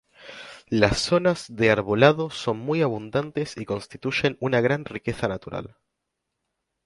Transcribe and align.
Las 0.71 0.97
zonas 0.97 1.45
de 1.55 1.69
arbolado 1.69 2.31
son 2.31 2.57
muy 2.57 2.81
abundantes 2.81 3.55
y 3.55 3.65
constituyen 3.65 4.35
una 4.39 4.59
gran 4.59 4.83
riqueza 4.85 5.27
natural. 5.27 5.77